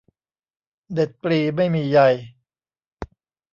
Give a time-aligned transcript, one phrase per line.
[0.93, 1.99] เด็ดปลีไม่มีใย